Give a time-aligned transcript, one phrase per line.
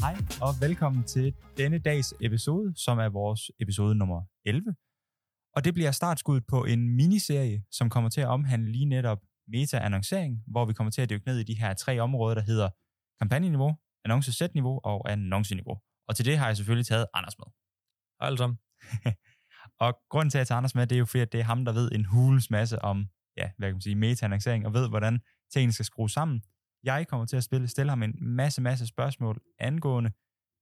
[0.00, 4.74] Hej og velkommen til denne dags episode, som er vores episode nummer 11.
[5.56, 9.18] Og det bliver startskuddet på en miniserie, som kommer til at omhandle lige netop
[9.48, 12.68] meta-annoncering, hvor vi kommer til at dykke ned i de her tre områder, der hedder
[13.20, 15.80] kampagneniveau, annonce-sæt-niveau og annonceniveau.
[16.08, 17.46] Og til det har jeg selvfølgelig taget Anders med.
[18.20, 18.56] Hej alle.
[19.84, 21.44] Og grunden til, at jeg tager Anders med, det er jo fordi, at det er
[21.44, 24.88] ham, der ved en hulens masse om, ja, hvad kan man sige, meta-annoncering, og ved,
[24.88, 25.20] hvordan
[25.52, 26.42] tingene skal skrues sammen.
[26.82, 30.10] Jeg kommer til at spille, stille ham en masse, masse spørgsmål angående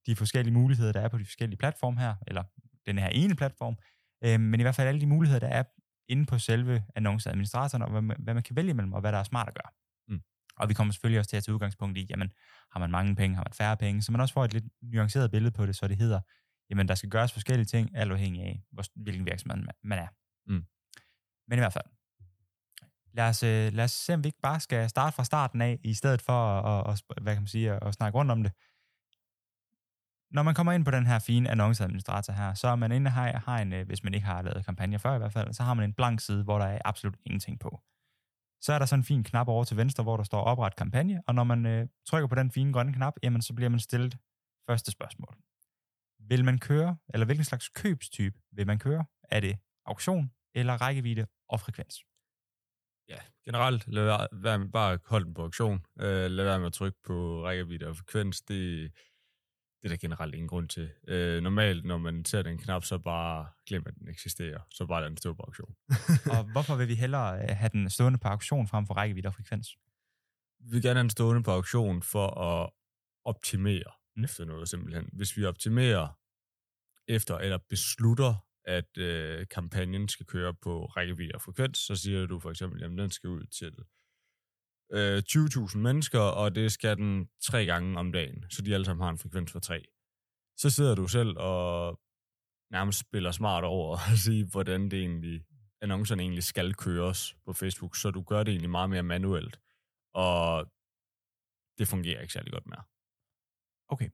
[0.06, 2.42] de forskellige muligheder, der er på de forskellige platforme her, eller
[2.86, 3.76] den her ene platform,
[4.24, 5.64] øh, men i hvert fald alle de muligheder, der er
[6.08, 9.18] inde på selve annonceadministratoren, og hvad man, hvad man kan vælge imellem, og hvad der
[9.18, 9.70] er smart at gøre.
[10.08, 10.22] Mm.
[10.56, 12.32] Og vi kommer selvfølgelig også til at tage udgangspunkt i, jamen,
[12.72, 15.30] har man mange penge, har man færre penge, så man også får et lidt nuanceret
[15.30, 16.20] billede på det, så det hedder,
[16.70, 20.08] jamen, der skal gøres forskellige ting, alt afhængig af, hvor, hvilken virksomhed man er.
[20.46, 20.64] Mm.
[21.48, 21.84] Men i hvert fald,
[23.12, 25.78] lad os, øh, lad os se, om vi ikke bare skal starte fra starten af,
[25.84, 28.42] i stedet for at, at, at hvad kan man sige, at, at snakke rundt om
[28.42, 28.52] det.
[30.30, 33.38] Når man kommer ind på den her fine annonceadministrator her, så er man inde har,
[33.38, 35.74] har en, øh, hvis man ikke har lavet kampagner før i hvert fald, så har
[35.74, 37.80] man en blank side, hvor der er absolut ingenting på.
[38.60, 41.22] Så er der sådan en fin knap over til venstre, hvor der står opret kampagne,
[41.26, 44.18] og når man øh, trykker på den fine grønne knap, jamen så bliver man stillet
[44.68, 45.36] første spørgsmål.
[46.18, 49.04] Vil man køre, eller hvilken slags købstype vil man køre?
[49.30, 52.04] Er det auktion, eller rækkevidde og frekvens?
[53.08, 55.84] Ja, generelt, lad være, være med bare at holde den på auktion.
[56.00, 58.40] Øh, lad være med at trykke på rækkevidde og frekvens.
[58.40, 58.92] Det,
[59.82, 60.90] det er der generelt ingen grund til.
[61.08, 64.60] Øh, normalt, når man ser den knap, så bare glem, at den eksisterer.
[64.70, 65.74] Så bare lad den stå på auktion.
[66.38, 69.34] og hvorfor vil vi hellere øh, have den stående på auktion frem for rækkevidde og
[69.34, 69.68] frekvens?
[70.60, 72.70] Vi vil gerne have den stående på auktion for at
[73.24, 74.24] optimere mm.
[74.24, 75.10] efter noget simpelthen.
[75.12, 76.18] Hvis vi optimerer
[77.08, 82.38] efter, eller beslutter, at øh, kampagnen skal køre på rækkevidde og frekvens, så siger du
[82.38, 83.74] for eksempel, at den skal ud til
[84.92, 89.02] øh, 20.000 mennesker, og det skal den tre gange om dagen, så de alle sammen
[89.02, 89.84] har en frekvens for tre.
[90.56, 92.00] Så sidder du selv og
[92.70, 95.44] nærmest spiller smart over og sige, hvordan det egentlig,
[95.80, 99.60] annoncerne egentlig skal køres på Facebook, så du gør det egentlig meget mere manuelt,
[100.14, 100.72] og
[101.78, 102.82] det fungerer ikke særlig godt mere.
[103.88, 104.10] Okay.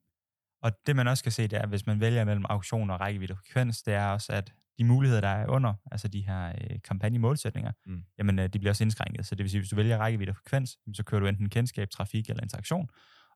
[0.64, 3.32] Og det man også skal se, det er, hvis man vælger mellem auktion og rækkevidde
[3.32, 6.82] og frekvens, det er også, at de muligheder, der er under, altså de her øh,
[6.84, 8.04] kampagnemålsætninger, Mm.
[8.18, 9.26] jamen øh, de bliver også indskrænket.
[9.26, 11.90] Så det vil sige, hvis du vælger rækkevidde og frekvens, så kører du enten kendskab,
[11.90, 12.88] trafik eller interaktion.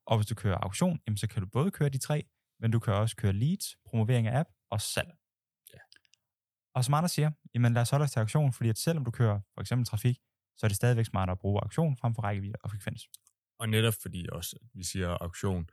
[0.06, 2.24] Og hvis du kører auktion, jamen, så kan du både køre de tre,
[2.60, 5.08] men du kan også køre leads, promovering af app og salg.
[5.74, 5.78] Ja.
[6.74, 9.10] Og som andre siger, jamen lad os holde os til auktion, fordi at selvom du
[9.10, 10.18] kører for eksempel trafik,
[10.56, 13.08] så er det stadigvæk smartere at bruge auktion frem for rækkevidde og frekvens.
[13.58, 15.68] Og netop fordi også, at vi siger auktion,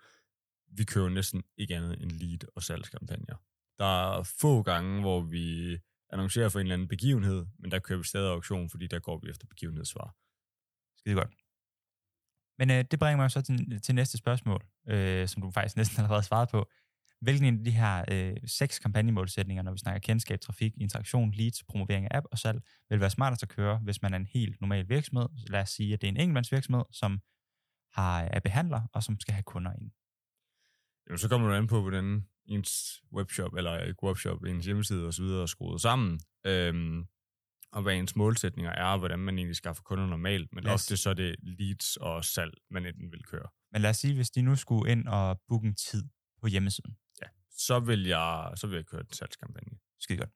[0.78, 3.36] vi kører næsten ikke andet end lead- og salgskampagner.
[3.80, 5.78] Der er få gange, hvor vi
[6.09, 9.19] annoncerer for en eller anden begivenhed, men der kører vi stadig auktion, fordi der går
[9.24, 10.16] vi efter begivenhedssvar.
[10.97, 11.34] Skide godt.
[12.59, 15.97] Men øh, det bringer mig så til, til næste spørgsmål, øh, som du faktisk næsten
[15.97, 16.69] allerede har svaret på.
[17.22, 22.07] Hvilken af de her øh, seks kampagnemålsætninger, når vi snakker kendskab, trafik, interaktion, leads, promovering
[22.12, 24.90] af app og salg, vil være smartest at køre, hvis man er en helt normal
[24.90, 25.28] virksomhed.
[25.47, 27.22] Lad os sige, at det er en enkeltmandsvirksomhed, som
[27.92, 29.92] har, er behandler og som skal have kunder ind.
[31.08, 35.24] Jamen, så kommer du an på, hvordan ens webshop, eller ikke webshop, ens hjemmeside osv.
[35.24, 37.06] er skruet sammen, øhm,
[37.72, 40.98] og hvad ens målsætninger er, og hvordan man egentlig skaffer kunder normalt, men os- ofte
[40.98, 43.48] så er det leads og salg, man enten vil køre.
[43.72, 46.04] Men lad os sige, hvis de nu skulle ind og booke en tid
[46.42, 46.98] på hjemmesiden.
[47.58, 49.78] Så vil jeg, så vil jeg køre en salgskampagne.
[50.00, 50.30] Skide godt.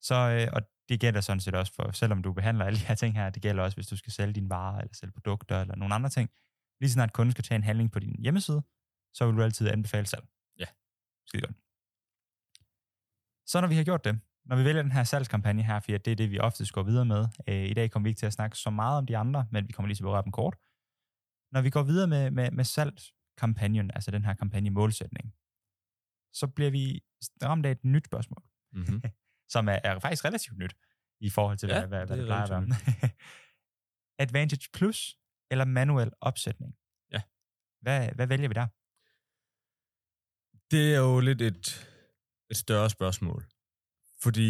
[0.00, 2.94] Så, øh, og det gælder sådan set også for, selvom du behandler alle de her
[2.94, 5.76] ting her, det gælder også, hvis du skal sælge dine varer, eller sælge produkter, eller
[5.76, 6.30] nogle andre ting.
[6.80, 8.62] Lige snart kunden skal tage en handling på din hjemmeside,
[9.14, 10.24] så vil du altid anbefale salg.
[10.58, 10.66] Ja.
[11.26, 11.56] Skide godt.
[13.46, 16.10] Så når vi har gjort det, når vi vælger den her salgskampagne her, fordi det
[16.10, 17.28] er det, vi ofte går videre med.
[17.48, 19.68] Øh, I dag kommer vi ikke til at snakke så meget om de andre, men
[19.68, 20.56] vi kommer lige til at berøre dem kort.
[21.52, 25.34] Når vi går videre med, med, med salgskampagnen, altså den her kampagne målsætning,
[26.32, 27.04] så bliver vi
[27.42, 28.42] ramt af et nyt spørgsmål
[28.74, 29.02] Mm-hmm.
[29.54, 30.76] som er, er faktisk relativt nyt
[31.20, 33.10] i forhold til, Ja, hvad, hvad, hvad det det, er plejer at være.
[34.24, 35.18] Advantage Plus
[35.50, 36.76] eller manuel opsætning?
[37.10, 37.22] Ja.
[37.80, 38.66] Hvad, hvad vælger vi der?
[40.72, 41.64] Det er jo lidt et,
[42.50, 43.42] et større spørgsmål.
[44.22, 44.48] Fordi,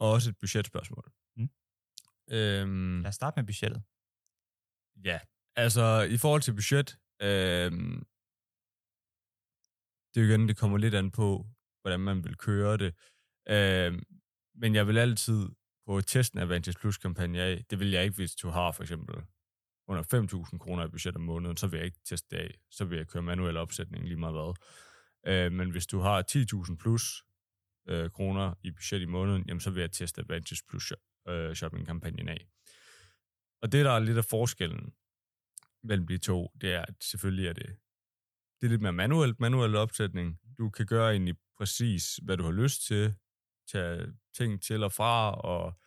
[0.00, 1.06] og også et budgetspørgsmål.
[1.36, 1.50] Mm.
[2.36, 3.82] Øhm, Lad os starte med budgettet.
[5.04, 5.18] ja,
[5.64, 5.86] altså
[6.16, 6.88] i forhold til budget,
[7.26, 7.98] øhm,
[10.10, 11.46] det er jo igen, det kommer lidt an på,
[11.80, 12.92] hvordan man vil køre det.
[13.54, 14.02] Øhm,
[14.60, 15.40] men jeg vil altid
[15.86, 18.82] på testen af Advantage Plus kampagne af, det vil jeg ikke, hvis du har for
[18.82, 19.14] eksempel
[19.90, 20.02] under
[20.52, 22.58] 5.000 kroner i budget om måneden, så vil jeg ikke teste det af.
[22.70, 24.54] Så vil jeg køre manuel opsætning lige meget hvad.
[25.26, 26.24] Øh, men hvis du har
[26.70, 27.24] 10.000 plus
[27.88, 30.92] øh, kroner i budget i måneden, jamen så vil jeg teste Advantage Plus
[31.28, 32.46] øh, shopping-kampagnen af.
[33.62, 34.92] Og det, der er lidt af forskellen,
[35.82, 37.66] mellem de to, det er, at selvfølgelig er det,
[38.60, 40.38] det er lidt mere manuelt, manuel opsætning.
[40.58, 43.14] Du kan gøre egentlig præcis, hvad du har lyst til,
[43.72, 45.78] tage ting til og fra, og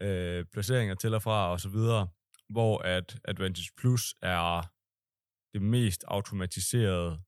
[0.00, 2.08] øh, placeringer til og fra, og så videre,
[2.48, 4.72] hvor at Advantage Plus er
[5.52, 7.20] det mest automatiserede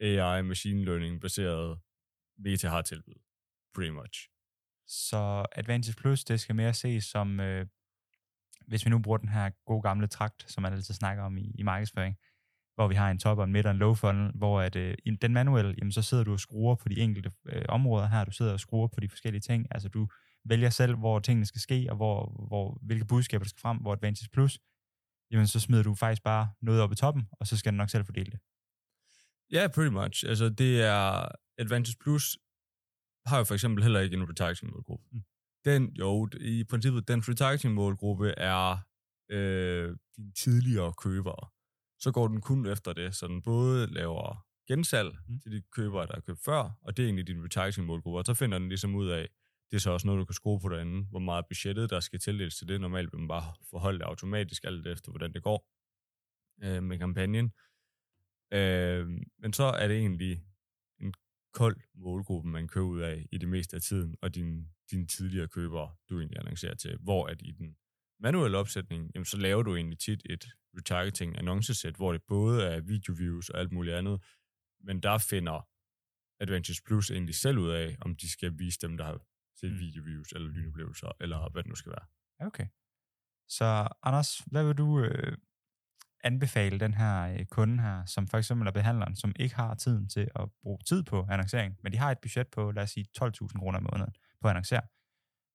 [0.00, 1.80] AI, machine learning baserede
[2.38, 3.22] Meta har tilbudt,
[3.74, 4.28] Pretty much.
[4.86, 7.66] Så Advantage Plus, det skal mere ses som, øh,
[8.66, 11.52] hvis vi nu bruger den her gode gamle trakt, som man altid snakker om i,
[11.58, 12.16] i markedsføring,
[12.74, 14.96] hvor vi har en top og en midt og en low funnel, hvor at, øh,
[15.22, 18.32] den manuelle, jamen, så sidder du og skruer på de enkelte øh, områder her, du
[18.32, 20.08] sidder og skruer på de forskellige ting, altså du
[20.48, 23.92] vælger selv, hvor tingene skal ske, og hvor, hvor, hvilke budskaber der skal frem, hvor
[23.92, 24.58] Advantage Plus,
[25.30, 27.90] jamen så smider du faktisk bare noget op i toppen, og så skal den nok
[27.90, 28.40] selv fordele det.
[29.52, 30.24] Ja, yeah, pretty much.
[30.28, 31.28] Altså det er,
[31.58, 32.38] Advantage Plus
[33.26, 35.04] har jo for eksempel heller ikke en retargeting målgruppe.
[35.12, 35.22] Mm.
[35.64, 38.78] Den, jo, i princippet, den retargeting målgruppe er
[39.30, 41.48] øh, dine tidligere købere.
[41.98, 45.40] Så går den kun efter det, så den både laver gensalg mm.
[45.40, 48.24] til de købere, der har købt før, og det er egentlig din retargeting målgruppe, og
[48.24, 49.28] så finder den ligesom ud af,
[49.70, 52.20] det er så også noget, du kan skrue på derinde, hvor meget budgettet, der skal
[52.20, 52.80] tildeles til det.
[52.80, 55.68] Normalt vil man bare forholde det automatisk, alt efter, hvordan det går
[56.62, 57.52] øh, med kampagnen.
[58.52, 59.08] Øh,
[59.38, 60.44] men så er det egentlig
[61.00, 61.14] en
[61.52, 65.48] kold målgruppe, man kører ud af i det meste af tiden, og dine, din tidligere
[65.48, 66.98] købere, du egentlig annoncerer til.
[67.00, 67.76] Hvor at i den
[68.20, 70.44] manuelle opsætning, jamen, så laver du egentlig tit et
[70.76, 74.24] retargeting annoncesæt, hvor det både er video views og alt muligt andet,
[74.80, 75.68] men der finder
[76.40, 79.20] Adventures Plus egentlig selv ud af, om de skal vise dem, der har
[79.60, 79.78] set mm.
[79.78, 82.06] video views eller lynoplevelser, eller hvad det nu skal være.
[82.46, 82.66] Okay.
[83.48, 85.36] Så Anders, hvad vil du øh,
[86.24, 90.08] anbefale den her øh, kunde her, som for eksempel er behandleren, som ikke har tiden
[90.08, 93.06] til at bruge tid på annoncering, men de har et budget på, lad os sige,
[93.22, 94.82] 12.000 kroner om måneden på at annoncere.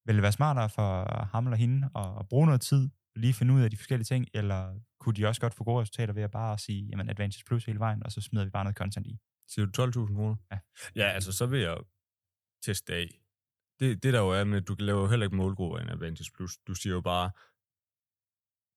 [0.05, 3.53] Vil det være smartere for ham eller hende at, at bruge noget tid, lige finde
[3.53, 6.31] ud af de forskellige ting, eller kunne de også godt få gode resultater ved at
[6.31, 9.19] bare sige, jamen Advantage Plus hele vejen, og så smider vi bare noget content i?
[9.47, 10.35] Siger du 12.000 kroner?
[10.51, 10.59] Ja.
[10.95, 11.77] Ja, altså så vil jeg
[12.61, 13.20] teste af.
[13.81, 16.31] Det, det der jo er med, du kan lave heller ikke målgrupper i en Advantage
[16.35, 16.57] Plus.
[16.67, 17.31] Du siger jo bare,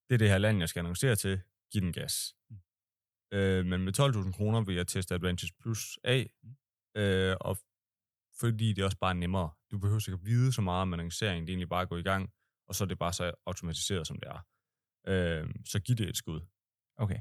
[0.07, 1.41] det er det her land, jeg skal annoncere til,
[1.71, 2.35] giv den gas.
[2.49, 2.57] Mm.
[3.37, 6.55] Øh, men med 12.000 kroner vil jeg teste Advantage Plus af, mm.
[7.01, 7.57] øh, og
[8.39, 9.49] fordi det er også bare nemmere.
[9.71, 11.97] Du behøver ikke at vide så meget om annoncering, det er egentlig bare at gå
[11.97, 12.33] i gang,
[12.67, 14.39] og så er det bare så automatiseret, som det er.
[15.07, 16.41] Øh, så giv det et skud.
[16.97, 17.19] Okay.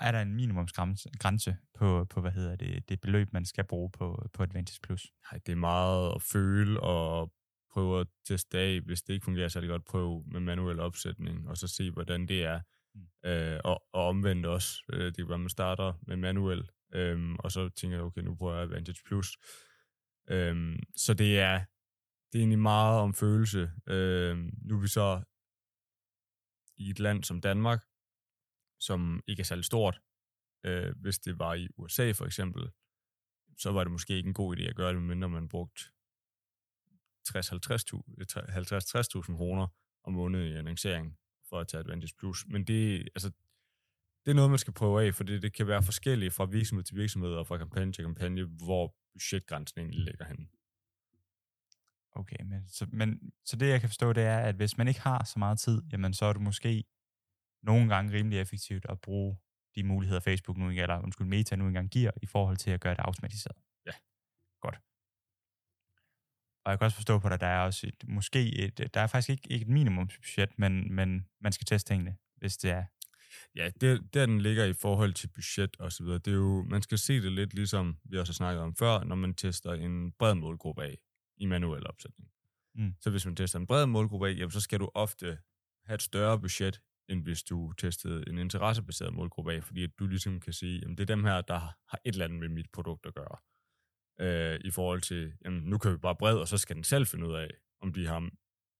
[0.00, 4.28] Er der en minimumsgrænse på, på hvad hedder det, det beløb, man skal bruge på,
[4.32, 5.12] på Advantage Plus?
[5.32, 7.32] Nej, det er meget at føle og
[7.72, 8.80] prøve at teste af.
[8.80, 11.90] Hvis det ikke fungerer, så er det godt prøve med manuel opsætning, og så se,
[11.90, 12.60] hvordan det er.
[12.94, 13.30] Mm.
[13.30, 14.82] Øh, og, og omvendt også.
[14.92, 18.34] Øh, det kan være, man starter med manuel, øh, og så tænker jeg, okay, nu
[18.34, 19.36] prøver jeg Advantage Plus.
[20.30, 21.64] Øh, så det er,
[22.32, 23.70] det er egentlig meget om følelse.
[23.86, 25.22] Øh, nu er vi så
[26.76, 27.80] i et land som Danmark,
[28.80, 30.00] som ikke er særlig stort.
[30.64, 32.70] Øh, hvis det var i USA for eksempel,
[33.58, 35.92] så var det måske ikke en god idé at gøre det, medmindre man brugt
[37.28, 39.66] 50-60.000 kroner
[40.04, 41.16] om måneden i annoncering
[41.48, 42.46] for at tage Advantage Plus.
[42.46, 43.30] Men det, altså,
[44.24, 46.84] det er noget, man skal prøve af, for det, det kan være forskelligt fra virksomhed
[46.84, 50.46] til virksomhed og fra kampagne til kampagne, hvor budgetgrænsen egentlig ligger henne.
[52.12, 55.00] Okay, men så, men så det jeg kan forstå, det er, at hvis man ikke
[55.00, 56.84] har så meget tid, jamen så er du måske
[57.62, 59.36] nogle gange rimelig effektivt at bruge
[59.74, 62.80] de muligheder, Facebook nu engang, eller undskyld, Meta nu engang giver, i forhold til at
[62.80, 63.56] gøre det automatiseret.
[63.86, 63.92] Ja.
[64.60, 64.78] Godt.
[66.64, 69.06] Og jeg kan også forstå på dig, der er også et, måske et, der er
[69.06, 72.84] faktisk ikke, ikke et minimumsbudget, men, men man skal teste tingene, hvis det er.
[73.54, 76.62] Ja, det, der den ligger i forhold til budget og så videre, det er jo,
[76.62, 79.72] man skal se det lidt ligesom vi også har snakket om før, når man tester
[79.72, 80.98] en bred målgruppe af
[81.36, 82.30] i manuel opsætning.
[82.74, 82.94] Mm.
[83.00, 85.38] Så hvis man tester en bred målgruppe af, jamen, så skal du ofte
[85.84, 90.06] have et større budget, end hvis du testede en interessebaseret målgruppe af, fordi at du
[90.06, 92.70] ligesom kan sige, jamen det er dem her, der har et eller andet med mit
[92.72, 93.36] produkt at gøre.
[94.20, 97.06] Øh, I forhold til, jamen nu kan vi bare bred, og så skal den selv
[97.06, 97.50] finde ud af,
[97.80, 98.30] om de har,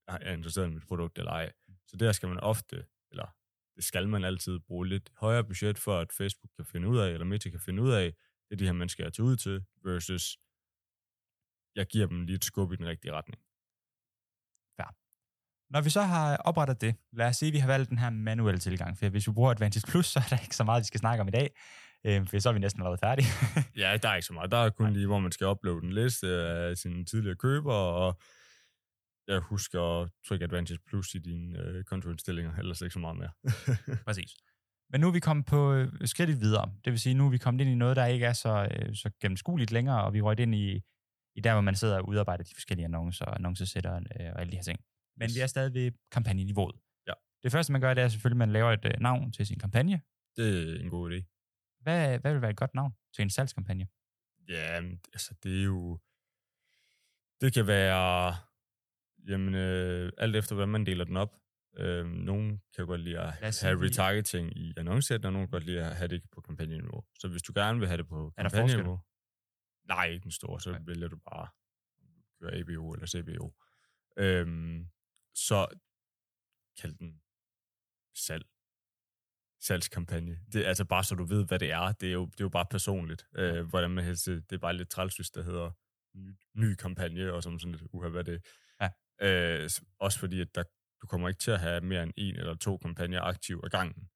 [0.08, 1.52] er interesseret i mit produkt eller ej.
[1.87, 3.37] Så der skal man ofte, eller
[3.76, 7.11] det skal man altid bruge lidt højere budget for, at Facebook kan finde ud af,
[7.11, 8.14] eller Meta kan finde ud af,
[8.49, 10.38] det er de her mennesker, jeg tager ud til, versus
[11.75, 13.42] jeg giver dem lige et skub i den rigtige retning.
[15.70, 18.10] Når vi så har oprettet det, lad os sige, at vi har valgt den her
[18.10, 20.84] manuelle tilgang, for hvis vi bruger Advantage Plus, så er der ikke så meget, vi
[20.84, 21.50] skal snakke om i dag,
[22.04, 23.28] øh, for så er vi næsten allerede færdige.
[23.82, 24.50] ja, der er ikke så meget.
[24.50, 28.20] Der er kun lige, hvor man skal uploade en liste af sine tidligere købere, og
[29.28, 33.30] jeg husker at trykke Advantage Plus i dine øh, kontoindstillinger, ellers ikke så meget mere.
[34.06, 34.30] Præcis.
[34.90, 36.72] Men nu er vi kommet på øh, skridtet videre.
[36.84, 38.94] Det vil sige, nu er vi kommet ind i noget, der ikke er så, øh,
[38.94, 40.82] så gennemskueligt længere, og vi røget ind i,
[41.34, 44.56] i der, hvor man sidder og udarbejder de forskellige annoncer, annoncesætter øh, og alle de
[44.56, 44.80] her ting.
[45.18, 46.76] Men vi er stadig ved kampagneniveauet.
[47.06, 47.12] Ja.
[47.42, 49.58] Det første, man gør, det er selvfølgelig, at man laver et øh, navn til sin
[49.58, 50.00] kampagne.
[50.37, 51.22] Det er en god idé.
[51.80, 53.88] Hvad, hvad vil være et godt navn til en salgskampagne?
[54.48, 55.98] Ja, men, altså det er jo...
[57.40, 58.34] Det kan være...
[59.28, 61.37] Jamen, øh, alt efter, hvordan man deler den op.
[61.76, 63.32] Øh, nogen kan godt lide at
[63.62, 67.04] have retargeting i annoncesæt, og nogen kan godt lide at have det på kampagneniveau.
[67.18, 69.00] Så hvis du gerne vil have det på kampagneniveau...
[69.88, 70.60] Nej, ikke den store.
[70.60, 70.80] Så Nej.
[70.87, 71.48] vælger du bare at
[72.40, 73.54] køre ABO eller CBO.
[74.16, 74.88] Øhm,
[75.35, 75.66] så
[76.80, 77.20] kald den
[78.14, 78.47] salg.
[79.61, 80.38] Salgskampagne.
[80.52, 81.92] Det er altså bare så du ved, hvad det er.
[81.92, 83.26] Det er jo, det er jo bare personligt.
[83.37, 85.70] Øh, hvordan man helst, det er bare lidt træls, hvis der hedder
[86.14, 88.47] ny, ny kampagne, og som sådan lidt, uha, hvad er det?
[88.80, 88.90] Ja.
[89.23, 90.62] Øh, også fordi, at der,
[91.02, 94.08] du kommer ikke til at have mere end en eller to kampagner aktiv ad gangen.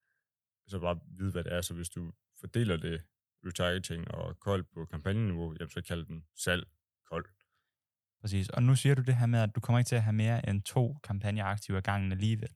[0.68, 1.60] Så bare vide, hvad det er.
[1.60, 3.02] Så hvis du fordeler det
[3.46, 6.66] retargeting og kold på kampagneniveau, jamen så kald den salg
[7.10, 7.26] kold.
[8.22, 8.48] Præcis.
[8.48, 10.48] Og nu siger du det her med, at du kommer ikke til at have mere
[10.48, 12.48] end to kampagner aktive af gangen alligevel.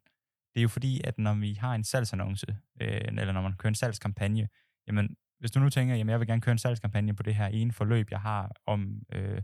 [0.54, 2.46] Det er jo fordi, at når vi har en salgsannonce,
[2.80, 4.48] øh, eller når man kører en salgskampagne,
[4.86, 7.46] jamen, hvis du nu tænker, jamen, jeg vil gerne køre en salgskampagne på det her
[7.46, 9.42] ene forløb, jeg har om, øh,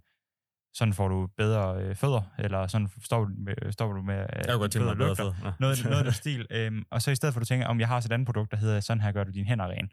[0.74, 4.42] sådan får du bedre øh, fødder, eller sådan står du med, står du med øh,
[4.46, 5.24] Jeg godt bedre lugter.
[5.24, 5.32] fed.
[5.44, 5.52] Ja.
[5.60, 6.46] noget, noget af stil.
[6.50, 8.26] Øhm, og så i stedet for, at du tænker, om jeg har også et andet
[8.26, 9.88] produkt, der hedder, sådan her gør du dine hænder rene.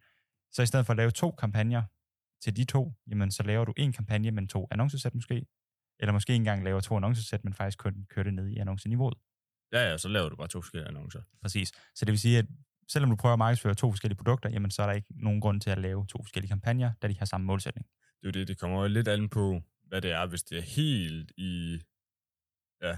[0.52, 1.84] Så i stedet for at lave to kampagner
[2.44, 5.46] til de to, jamen så laver du en kampagne med to annoncesæt måske,
[6.00, 9.18] eller måske ikke engang laver to annoncesæt, men faktisk kun kører det ned i annonceniveauet.
[9.72, 11.22] Ja, ja, så laver du bare to forskellige annoncer.
[11.42, 11.72] Præcis.
[11.96, 12.46] Så det vil sige, at
[12.88, 15.62] selvom du prøver at markedsføre to forskellige produkter, jamen så er der ikke nogen grund
[15.62, 17.88] til at lave to forskellige kampagner, da de har samme målsætning.
[17.88, 20.58] Det er jo det, det kommer jo lidt an på, hvad det er, hvis det
[20.58, 21.82] er helt i,
[22.84, 22.98] ja,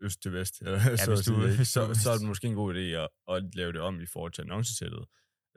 [0.00, 2.54] øst til vest, eller ja, så, hvis du- sige, så, så er det måske en
[2.54, 5.04] god idé at, at lave det om i forhold til annoncesættet.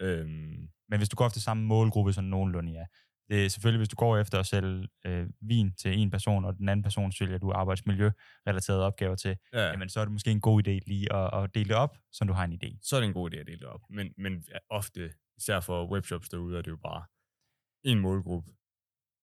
[0.01, 2.85] Øhm, Men hvis du går efter samme målgruppe, sådan nogenlunde, ja.
[3.29, 6.57] Det er selvfølgelig, hvis du går efter at sælge øh, vin til en person, og
[6.57, 9.69] den anden person sælger du arbejdsmiljørelaterede opgaver til, ja, ja.
[9.69, 12.25] jamen så er det måske en god idé lige at, at dele det op, så
[12.25, 12.79] du har en idé.
[12.81, 13.81] så er det en god idé at dele det op.
[13.89, 17.03] Men, men ofte, især for webshops derude, er det jo bare
[17.83, 18.51] en målgruppe,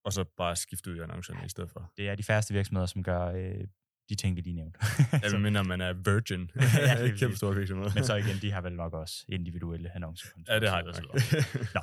[0.05, 1.93] og så bare skifte ud i annoncerne i stedet for.
[1.97, 3.65] Det er de færreste virksomheder, som gør øh,
[4.09, 4.79] de ting, vi lige nævnte.
[5.33, 6.51] Ja, men man er virgin.
[6.55, 7.37] Ja, lige Kæmpe præcis.
[7.37, 7.91] stor virksomhed.
[7.95, 10.29] men så igen, de har vel nok også individuelle annoncer.
[10.49, 11.15] Ja, det har jeg og så nok.
[11.15, 11.83] videre.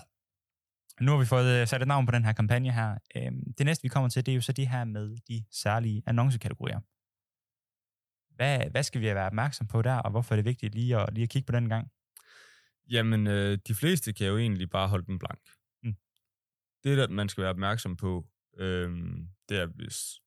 [1.01, 2.97] Nu har vi fået øh, sat et navn på den her kampagne her.
[3.15, 6.03] Øhm, Det næste, vi kommer til, det er jo så det her med de særlige
[6.05, 6.79] annoncekategorier.
[8.35, 11.13] Hvad, hvad skal vi være opmærksom på der, og hvorfor er det vigtigt lige at,
[11.13, 11.91] lige at kigge på den en gang?
[12.89, 15.39] Jamen, øh, de fleste kan jo egentlig bare holde den blank.
[15.83, 15.95] Mm.
[16.83, 18.27] Det, der man skal være opmærksom på,
[18.57, 18.89] øh,
[19.49, 20.21] det er, hvis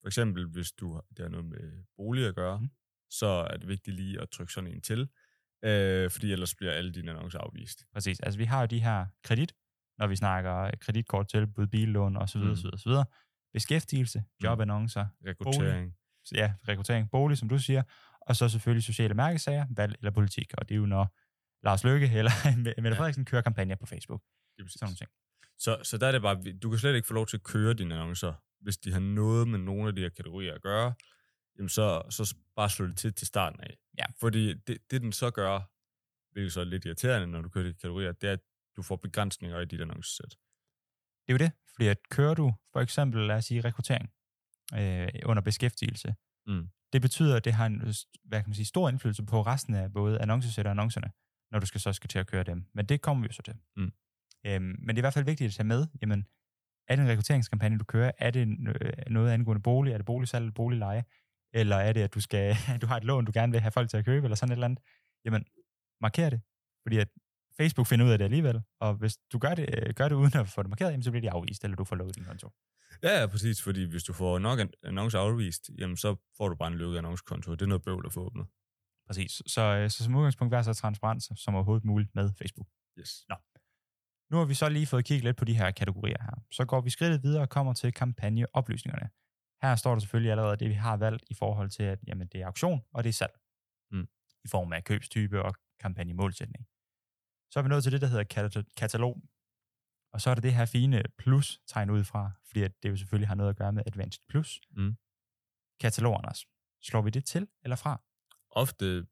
[0.00, 2.70] for eksempel, hvis du har, det har noget med bolig at gøre, mm.
[3.10, 5.08] så er det vigtigt lige at trykke sådan en til,
[5.64, 7.84] øh, fordi ellers bliver alle dine annoncer afvist.
[7.92, 8.20] Præcis.
[8.20, 9.52] Altså, vi har jo de her kredit,
[9.98, 12.40] når vi snakker kreditkort, tilbud, billån osv.
[12.40, 12.50] Mm.
[12.50, 12.92] osv., osv.
[13.52, 15.94] Beskæftigelse, jobannoncer, Rekruttering.
[16.24, 17.82] så ja, rekruttering, bolig, som du siger,
[18.20, 20.54] og så selvfølgelig sociale mærkesager, valg eller politik.
[20.58, 21.16] Og det er jo, når
[21.64, 22.30] Lars Løkke eller
[22.82, 24.22] Mette Frederiksen kører kampagner på Facebook.
[24.56, 24.68] Det er.
[24.68, 25.10] Sådan nogle ting.
[25.58, 27.74] Så, så der er det bare, du kan slet ikke få lov til at køre
[27.74, 30.94] dine annoncer, hvis de har noget med nogle af de her kategorier at gøre,
[31.58, 33.76] jamen så, så bare slå det til til starten af.
[33.98, 34.04] Ja.
[34.20, 35.60] Fordi det, det den så gør,
[36.32, 38.40] hvilket så er lidt irriterende, når du kører de kategorier, det er, at
[38.76, 40.30] du får begrænsninger i dit annoncesæt.
[41.26, 44.10] Det er jo det, fordi at kører du for eksempel, lad os sige, rekruttering
[44.74, 46.14] øh, under beskæftigelse,
[46.46, 46.68] Mm.
[46.92, 47.80] det betyder, at det har en
[48.24, 51.12] hvad kan man sige, stor indflydelse på resten af både annoncesæt og annoncerne,
[51.50, 52.66] når du skal så skal til at køre dem.
[52.74, 53.54] Men det kommer vi jo så til.
[53.76, 53.92] Mm.
[54.46, 56.26] Øhm, men det er i hvert fald vigtigt at tage med, jamen,
[56.88, 58.12] er det en rekrutteringskampagne, du kører?
[58.18, 59.92] Er det øh, noget angående bolig?
[59.92, 61.04] Er det boligsalg eller boligleje?
[61.54, 63.90] Eller er det, at du, skal, du har et lån, du gerne vil have folk
[63.90, 64.80] til at købe, eller sådan et eller andet?
[65.24, 65.44] Jamen,
[66.00, 66.40] marker det.
[66.84, 67.08] Fordi at
[67.56, 70.36] Facebook finder ud af det alligevel, og hvis du gør det, øh, gør det uden
[70.36, 72.50] at få det markeret, jamen, så bliver de afvist, eller du får lukket din konto.
[73.02, 76.54] Ja, ja, præcis, fordi hvis du får nok an- annoncer afvist, jamen så får du
[76.54, 78.46] bare en lukket annoncekonto, og det er noget bøvl at få åbnet.
[79.06, 79.42] Præcis.
[79.46, 82.68] Så, øh, så som udgangspunkt, vær så transparent som overhovedet muligt med Facebook.
[82.98, 83.24] Yes.
[84.30, 86.42] Nu har vi så lige fået kigget lidt på de her kategorier her.
[86.50, 89.08] Så går vi skridtet videre og kommer til kampagneoplysningerne.
[89.62, 92.40] Her står der selvfølgelig allerede det, vi har valgt i forhold til, at jamen, det
[92.40, 93.34] er auktion og det er salg.
[93.90, 94.08] Mm.
[94.44, 96.66] I form af købstype og kampagnemålsætning.
[97.50, 99.22] Så er vi nået til det, der hedder kata- katalog.
[100.12, 103.34] Og så er der det her fine plus-tegn ud fra, fordi det jo selvfølgelig har
[103.34, 104.60] noget at gøre med Advanced Plus.
[104.70, 104.96] Mm.
[105.80, 106.46] Katalog, Anders.
[106.82, 108.02] Slår vi det til eller fra?
[108.50, 109.06] Ofte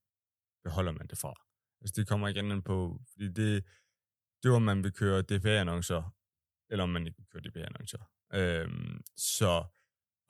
[0.65, 1.35] beholder man det fra.
[1.81, 3.65] Altså det kommer igen an på, fordi det,
[4.43, 6.15] det er, om man vil køre DPA-annoncer,
[6.71, 8.03] eller om man ikke vil køre DPA-annoncer.
[8.33, 9.65] Øhm, så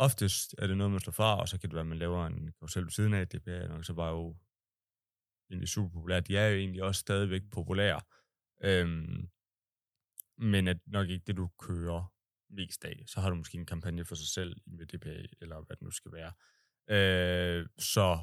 [0.00, 2.26] oftest er det noget, man slår fra, og så kan det være, at man laver
[2.26, 3.26] en karusel ved siden af.
[3.69, 4.37] nok så var jo
[5.50, 6.21] egentlig super populære.
[6.21, 8.00] De er jo egentlig også stadigvæk populære.
[8.64, 9.28] Øhm,
[10.38, 12.12] men at nok ikke det, du kører
[12.50, 13.02] mest af.
[13.07, 15.90] Så har du måske en kampagne for sig selv med DPA, eller hvad det nu
[15.90, 16.33] skal være.
[16.90, 18.19] Øh, så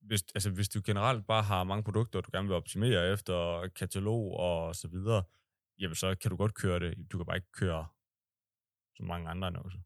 [0.00, 4.36] hvis, altså, hvis du generelt bare har mange produkter, du gerne vil optimere efter katalog
[4.36, 5.22] og så videre,
[5.78, 7.12] jamen så kan du godt køre det.
[7.12, 7.86] Du kan bare ikke køre
[8.98, 9.78] så mange andre annoncer.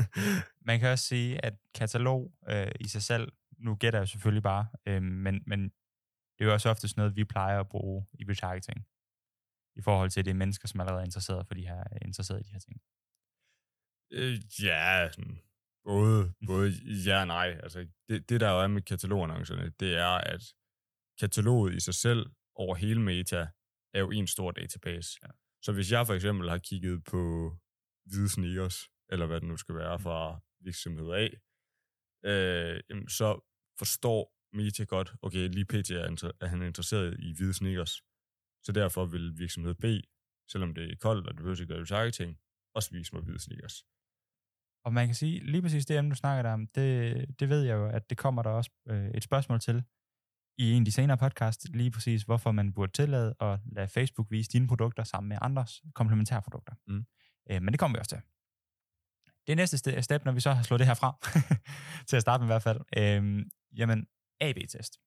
[0.68, 4.66] Man kan også sige, at katalog øh, i sig selv, nu gætter jeg selvfølgelig bare,
[4.86, 5.62] øh, men, men
[6.34, 8.86] det er jo også oftest noget, vi plejer at bruge i retargeting,
[9.76, 12.52] i forhold til det mennesker, som allerede er interesseret, for de her, interesseret i de
[12.52, 12.80] her ting.
[14.12, 15.38] Øh, ja, sådan,
[15.84, 16.72] både, både
[17.06, 17.60] ja og nej.
[17.62, 20.42] Altså, det, det, der jo er med katalogannoncerne, det er, at
[21.20, 23.46] kataloget i sig selv over hele meta
[23.94, 25.18] er jo en stor database.
[25.22, 25.28] Ja.
[25.62, 27.52] Så hvis jeg for eksempel har kigget på
[28.06, 30.02] hvide sneakers, eller hvad det nu skal være mm.
[30.02, 31.28] fra virksomhed A,
[32.30, 33.28] øh, jamen, så
[33.78, 35.90] forstår Meta godt, okay, lige pt.
[35.90, 38.02] Er, inter- er han interesseret i hvide sneakers.
[38.62, 39.84] Så derfor vil virksomhed B,
[40.52, 42.38] selvom det er koldt, og det behøver ikke være retargeting,
[42.74, 43.84] også vise mig hvide sneakers.
[44.84, 47.74] Og man kan sige, lige præcis det emne, du snakker om, det, det ved jeg
[47.74, 49.84] jo, at det kommer der også øh, et spørgsmål til
[50.58, 54.30] i en af de senere podcast, lige præcis hvorfor man burde tillade at lade Facebook
[54.30, 56.74] vise dine produkter sammen med andres komplementære produkter.
[56.86, 57.04] Mm.
[57.50, 58.22] Øh, men det kommer vi også til.
[59.46, 61.18] Det næste step, når vi så har slået det her fra,
[62.08, 64.06] til at starte med i hvert fald, øh, jamen
[64.40, 65.00] AB-test.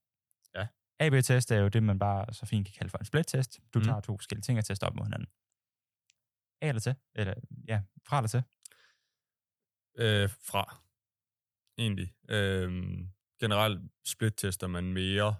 [0.55, 0.67] Ja.
[0.99, 3.59] AB-test er jo det, man bare så fint kan kalde for en split-test.
[3.73, 3.85] Du mm.
[3.85, 5.29] tager to forskellige ting og tester op mod hinanden.
[6.61, 6.95] A eller til?
[7.15, 7.33] Eller,
[7.67, 8.43] ja, fra eller til?
[9.97, 10.83] Øh, fra.
[11.77, 12.13] Egentlig.
[12.29, 12.69] Øh,
[13.39, 15.35] generelt split-tester man mere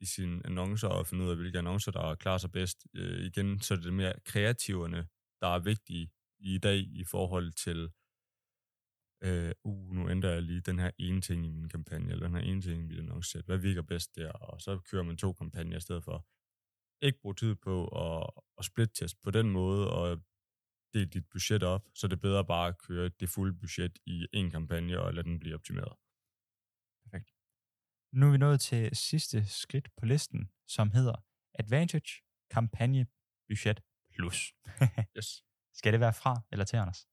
[0.00, 2.86] i sine annoncer og finde ud af, hvilke annoncer, der klarer sig bedst.
[2.94, 5.08] Øh, igen, så er det mere kreativerne,
[5.44, 7.78] der er vigtige i dag i forhold til,
[9.26, 12.36] øh, uh, nu ændrer jeg lige den her ene ting i min kampagne, eller den
[12.36, 13.42] her ene ting i min annonce.
[13.42, 14.30] Hvad virker bedst der?
[14.32, 16.26] Og så kører man to kampagner i stedet for.
[17.06, 17.74] Ikke bruge tid på
[18.04, 20.06] at, at split-test på den måde, og
[20.94, 24.26] dele dit budget op, så det er bedre bare at køre det fulde budget i
[24.32, 25.94] en kampagne og lade den blive optimeret.
[27.04, 27.30] Perfekt.
[28.12, 31.16] Nu er vi nået til sidste skridt på listen, som hedder
[31.58, 32.10] Advantage
[32.50, 33.06] Kampagne
[33.48, 33.80] Budget
[34.14, 34.54] Plus.
[35.16, 35.44] yes.
[35.72, 37.06] Skal det være fra eller til, Anders?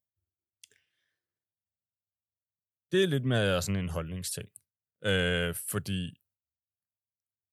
[2.92, 4.50] Det er lidt mere sådan en holdningsting.
[5.04, 6.22] Øh, fordi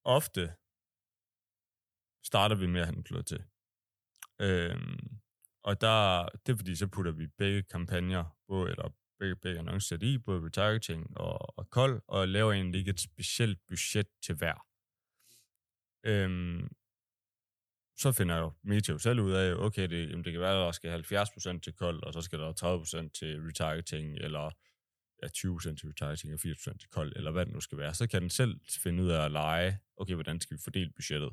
[0.05, 0.55] ofte
[2.25, 3.45] starter vi med at have den til.
[4.41, 4.77] Øh,
[5.63, 9.99] og der, det er fordi, så putter vi begge kampagner, både, eller begge, begge annoncer
[10.03, 14.67] i, både retargeting og, og kold, og laver egentlig ikke et specielt budget til hver.
[16.05, 16.69] Øhm,
[17.99, 20.67] så finder jeg jo Meteo selv ud af, okay, det, jamen det kan være, at
[20.67, 21.05] der skal
[21.57, 24.51] 70% til kold, og så skal der 30% til retargeting, eller
[25.23, 27.95] ja, 20% til retargeting og 80% til kold, eller hvad det nu skal være.
[27.95, 31.33] Så kan den selv finde ud af at lege, okay, hvordan skal vi fordele budgettet.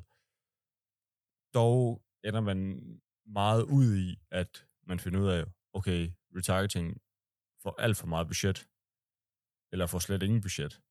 [1.54, 2.80] Dog ender man
[3.26, 7.00] meget ud i, at man finder ud af, okay, retargeting
[7.62, 8.68] får alt for meget budget,
[9.72, 10.82] eller får slet ingen budget.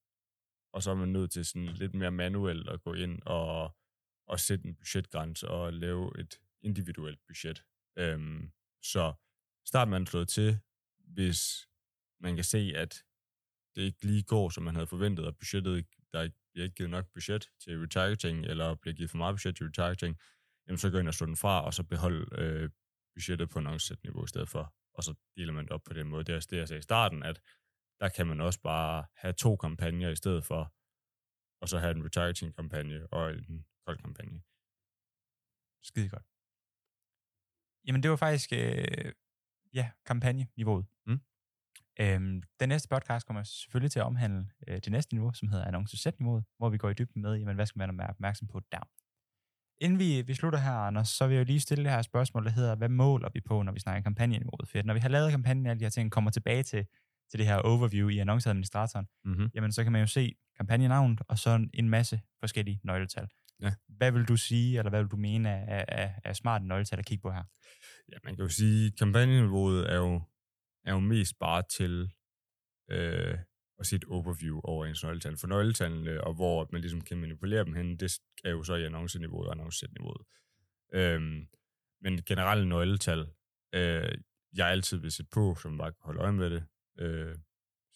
[0.74, 3.76] Og så er man nødt til sådan lidt mere manuelt at gå ind og,
[4.28, 7.64] og sætte en budgetgrænse og lave et individuelt budget.
[7.98, 9.14] Øhm, så
[9.66, 10.60] start man slået til,
[11.00, 11.68] hvis
[12.20, 13.04] man kan se, at
[13.76, 16.90] det ikke lige går, som man havde forventet, og budgettet, der er bliver ikke givet
[16.90, 20.20] nok budget til retargeting, eller bliver givet for meget budget til retargeting,
[20.68, 22.70] jamen så gå ind og slå den fra, og så beholde øh,
[23.16, 26.24] budgettet på annoncesæt-niveau i stedet for, og så deler man det op på den måde.
[26.24, 27.42] Det er det, jeg sagde i starten, at
[28.00, 30.74] der kan man også bare have to kampagner i stedet for,
[31.62, 34.42] og så have en retargeting-kampagne og en kold kampagne.
[35.84, 36.26] Skide godt.
[37.88, 39.12] Jamen det var faktisk, øh,
[39.74, 40.86] ja, kampagneniveauet.
[41.06, 41.20] Mm.
[42.00, 45.66] Øhm, den næste podcast kommer selvfølgelig til at omhandle øh, det næste niveau, som hedder
[45.66, 48.90] annoncesæt-niveauet, hvor vi går i dybden med, jamen, hvad skal man være opmærksom på der.
[49.78, 52.46] Inden vi, vi slutter her, Anders, så vil jeg jo lige stille det her spørgsmål,
[52.46, 54.68] der hedder, hvad måler vi på, når vi snakker kampagneniveauet?
[54.68, 56.86] For når vi har lavet kampagnen, alle de her ting, kommer tilbage til,
[57.30, 59.50] til det her overview i annonceadministratoren, mm-hmm.
[59.54, 63.28] jamen så kan man jo se kampagnenavnet, og så en masse forskellige nøgletal.
[63.62, 63.74] Ja.
[63.88, 67.06] Hvad vil du sige, eller hvad vil du mene er, er, er smart nøgletal at
[67.06, 67.44] kigge på her?
[68.12, 70.22] Ja, man kan jo sige, at kampagneniveauet er jo,
[70.86, 72.14] er jo mest bare til
[72.92, 73.38] øh,
[73.80, 75.38] at se et overview over ens nøgletal.
[75.38, 78.86] For nøgletallene, og hvor man ligesom kan manipulere dem hen, det er jo så i
[78.86, 80.22] annonceniveauet og annonceniveauet.
[80.94, 81.48] Øhm,
[82.02, 83.20] men generelle nøgletal,
[83.74, 84.18] øh,
[84.54, 86.66] jeg altid vil sætte på, som bare kan holde øje med det.
[87.00, 87.36] Øh,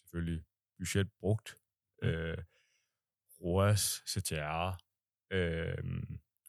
[0.02, 0.44] selvfølgelig
[0.78, 1.54] budget brugt,
[2.02, 2.38] øh,
[3.40, 4.89] ROAS, CTR,
[5.30, 5.84] øh,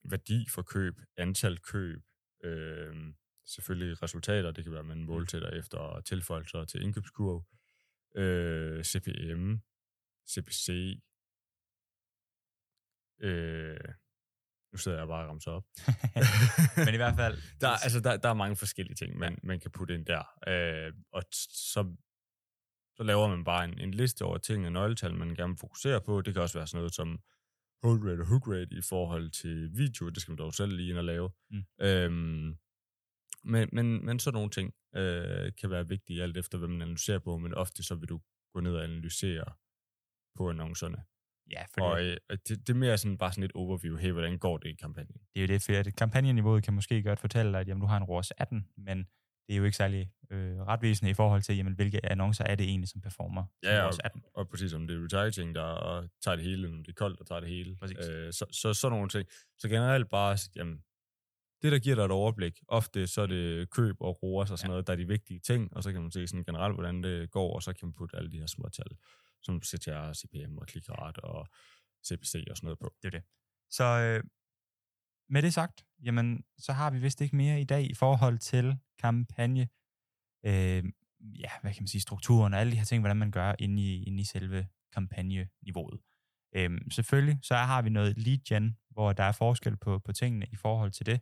[0.03, 2.03] værdi for køb, antal køb,
[2.43, 3.13] øh,
[3.45, 7.43] selvfølgelig resultater, det kan være, man måltætter efter tilføjelser til indkøbskurve,
[8.15, 9.55] øh, CPM,
[10.29, 10.99] CPC,
[13.19, 13.93] øh,
[14.71, 15.65] nu sidder jeg bare og ramser op.
[16.85, 17.37] Men i hvert fald...
[17.61, 20.23] der, altså, der, der er mange forskellige ting, man, man kan putte ind der.
[20.47, 21.95] Øh, og så, så
[22.97, 26.01] Så laver man bare en, en liste over ting og nøgletal, man gerne vil fokusere
[26.01, 26.21] på.
[26.21, 27.19] Det kan også være sådan noget som
[27.83, 30.09] hold rate og hook rate i forhold til video.
[30.09, 31.29] Det skal man dog selv lige ind og lave.
[31.51, 31.63] Mm.
[31.81, 32.57] Øhm,
[33.43, 37.19] men, men, men sådan nogle ting øh, kan være vigtige, alt efter hvad man analyserer
[37.19, 38.21] på, men ofte så vil du
[38.53, 39.45] gå ned og analysere
[40.37, 41.03] på annoncerne.
[41.51, 44.39] Ja, fordi Og øh, det, det er mere sådan bare sådan et overview, hey, hvordan
[44.39, 45.13] går det i kampagnen?
[45.13, 47.87] det er jo det, for at kampagneniveauet kan måske godt fortælle dig, at jamen, du
[47.87, 49.07] har en ROAS 18, men
[49.51, 52.65] det er jo ikke særlig øh, retvisende i forhold til, jamen, hvilke annoncer er det
[52.65, 54.23] egentlig, som performer Ja, 18.
[54.33, 57.25] Og præcis om det er retargeting, der tager det hele, om det er koldt, der
[57.25, 57.75] tager det hele.
[57.75, 57.97] Præcis.
[58.09, 59.29] Øh, så, så sådan nogle ting.
[59.57, 60.77] Så generelt bare, jamen,
[61.61, 64.63] det der giver dig et overblik, ofte så er det køb og roer og sådan
[64.63, 64.67] Ja.
[64.67, 67.31] noget, der er de vigtige ting, og så kan man se sådan generelt, hvordan det
[67.31, 68.91] går, og så kan man putte alle de her små tal,
[69.43, 71.47] som CTR, CPM og klikret og
[72.07, 72.93] CPC og sådan noget på.
[73.01, 73.23] Det er det.
[73.69, 74.23] Så øh,
[75.31, 78.77] med det sagt, jamen, så har vi vist ikke mere i dag i forhold til
[78.99, 79.69] kampagne,
[80.45, 80.83] øh,
[81.21, 83.81] ja, hvad kan man sige, strukturen og alle de her ting, hvordan man gør inde
[83.81, 85.99] i, inde i selve kampagneniveauet.
[86.55, 90.45] Øhm, selvfølgelig, så har vi noget lead gen, hvor der er forskel på, på tingene
[90.51, 91.21] i forhold til det.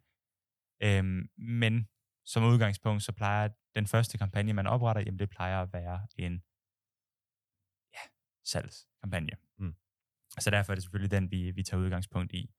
[0.83, 1.87] Øhm, men
[2.25, 6.43] som udgangspunkt, så plejer den første kampagne, man opretter, jamen det plejer at være en
[7.93, 8.03] ja,
[8.43, 9.31] salgskampagne.
[9.59, 9.75] Mm.
[10.39, 12.51] Så derfor er det selvfølgelig den, vi, vi tager udgangspunkt i.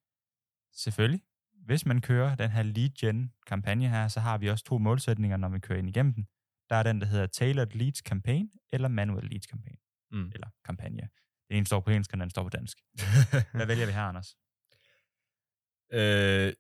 [0.73, 1.23] Selvfølgelig,
[1.64, 5.37] hvis man kører den her lead gen kampagne her, så har vi også to målsætninger,
[5.37, 6.29] når vi kører ind igennem den.
[6.70, 9.79] Der er den, der hedder Tailored Leads Campaign, eller Manual Leads Campaign,
[10.11, 10.31] Mm.
[10.35, 11.09] eller kampagne.
[11.49, 12.79] Den ene står på engelsk, og den anden står på dansk.
[13.57, 14.37] Hvad vælger vi her, Anders?
[15.92, 16.53] Øh,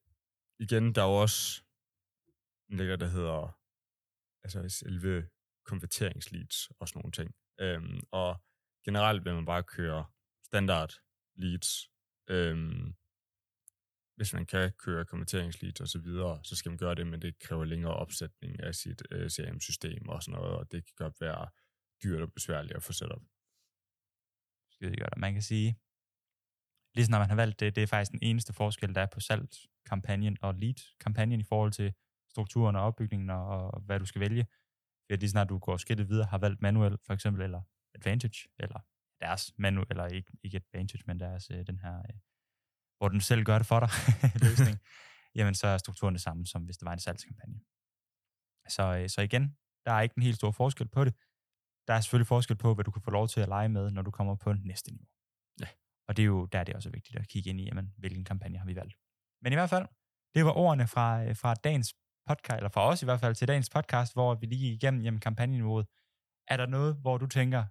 [0.58, 1.62] igen, der er jo også
[2.70, 3.58] en lækker, der hedder
[4.44, 5.28] altså selve
[5.64, 7.34] konverteringsleads og sådan nogle ting.
[7.60, 8.40] Øhm, og
[8.84, 10.04] generelt vil man bare køre
[10.44, 10.92] standard
[11.36, 11.90] leads.
[12.28, 12.94] Øhm,
[14.20, 17.38] hvis man kan køre konverteringsleads og så videre, så skal man gøre det, men det
[17.38, 21.48] kræver længere opsætning af sit øh, CRM-system og sådan noget, og det kan godt være
[22.02, 23.22] dyrt og besværligt at få sat op.
[24.70, 25.12] skide godt.
[25.12, 25.78] Og man kan sige,
[26.94, 29.20] lige når man har valgt det, det er faktisk den eneste forskel, der er på
[29.20, 31.92] salgskampagnen og lead-kampagnen i forhold til
[32.30, 34.46] strukturen og opbygningen og, og hvad du skal vælge.
[35.06, 37.62] For lige snart du går skridtet videre, har valgt manuel for eksempel, eller
[37.94, 38.80] advantage, eller
[39.20, 42.16] deres manuel, eller ikke, ikke advantage, men deres øh, den her, øh,
[43.00, 43.88] hvor den selv gør det for dig,
[44.46, 44.78] løsning,
[45.34, 47.60] jamen så er strukturen det samme, som hvis det var en salgskampagne.
[48.68, 51.14] Så, øh, så igen, der er ikke en helt stor forskel på det.
[51.88, 54.02] Der er selvfølgelig forskel på, hvad du kan få lov til at lege med, når
[54.02, 55.08] du kommer på næste niveau.
[55.60, 55.66] Ja.
[56.08, 58.24] Og det er jo der, det er også vigtigt at kigge ind i, jamen, hvilken
[58.24, 58.94] kampagne har vi valgt.
[59.42, 59.86] Men i hvert fald,
[60.34, 61.94] det var ordene fra, øh, fra dagens
[62.26, 65.02] podcast, eller fra os i hvert fald til dagens podcast, hvor vi lige gik igennem
[65.02, 65.86] jamen, kampagneniveauet.
[66.48, 67.64] Er der noget, hvor du tænker,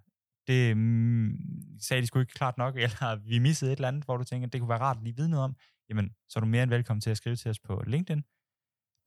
[0.46, 1.38] det mm,
[1.80, 4.48] sagde de sgu ikke klart nok, eller vi missede et eller andet, hvor du tænker,
[4.48, 5.56] det kunne være rart at lige vide noget om,
[5.88, 8.22] jamen, så er du mere end velkommen til at skrive til os på LinkedIn,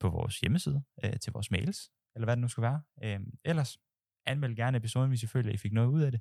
[0.00, 2.82] på vores hjemmeside, øh, til vores mails, eller hvad det nu skal være.
[3.04, 3.78] Øh, ellers
[4.26, 6.20] anmeld gerne episoden, hvis I føler, at I fik noget ud af det.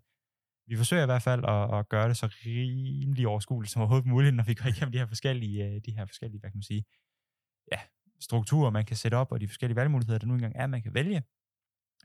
[0.67, 4.36] Vi forsøger i hvert fald at, at gøre det så rimelig overskueligt som overhovedet muligt,
[4.36, 6.86] når vi går igennem de her forskellige, øh, de her forskellige hvad kan man sige,
[7.71, 7.80] ja,
[8.19, 10.93] strukturer, man kan sætte op, og de forskellige valgmuligheder, der nu engang er, man kan
[10.93, 11.23] vælge.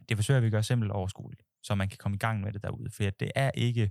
[0.08, 2.52] Det forsøger vi at gøre simpelt og overskueligt, så man kan komme i gang med
[2.52, 3.90] det derude, for det er ikke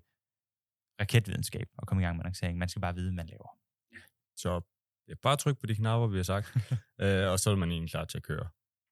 [1.01, 2.57] raketvidenskab at komme i gang med annoncering.
[2.57, 3.49] Man skal bare vide, hvad man laver.
[4.35, 4.61] Så
[5.21, 6.57] bare tryk på de knapper, vi har sagt,
[7.03, 8.47] øh, og så er man egentlig klar til at køre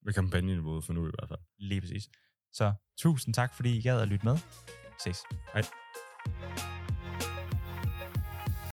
[0.05, 1.39] med kampagneniveauet for nu i hvert fald.
[1.57, 2.09] Lige præcis.
[2.53, 4.37] Så tusind tak, fordi I gad at lytte med.
[4.99, 5.23] Ses.
[5.53, 6.74] Hej.